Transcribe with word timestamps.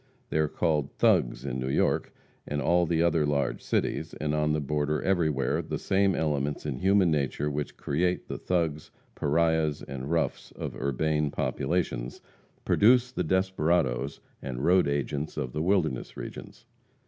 They 0.31 0.39
are 0.39 0.47
called 0.47 0.91
"thugs" 0.97 1.45
in 1.45 1.59
New 1.59 1.69
York 1.69 2.11
and 2.47 2.59
all 2.59 2.87
the 2.87 3.03
other 3.03 3.23
large 3.23 3.61
cities; 3.61 4.15
and 4.15 4.33
on 4.33 4.51
the 4.53 4.59
border 4.59 4.99
everywhere, 5.03 5.61
the 5.61 5.77
same 5.77 6.15
elements 6.15 6.65
in 6.65 6.79
human 6.79 7.11
nature 7.11 7.51
which 7.51 7.77
create 7.77 8.27
"the 8.27 8.39
thugs, 8.39 8.89
pariahs 9.13 9.83
and 9.83 10.09
roughs," 10.09 10.51
of 10.53 10.73
the 10.73 10.79
urbane 10.81 11.29
populations, 11.29 12.19
produce 12.65 13.11
the 13.11 13.23
desperadoes 13.23 14.21
and 14.41 14.65
road 14.65 14.87
agents 14.87 15.37
of 15.37 15.53
the 15.53 15.61
wilderness 15.61 16.17
regions. 16.17 16.65